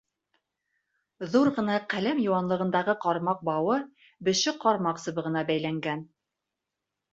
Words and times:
Ҙур 1.35 1.51
ғына 1.57 1.75
ҡәләм 1.93 2.21
йыуанлығындағы 2.23 2.97
ҡармаҡ 3.05 3.45
бауы 3.51 3.77
беше 4.31 4.57
ҡармаҡ 4.67 5.05
сыбығына 5.07 5.47
бәйләнгән. 5.53 6.05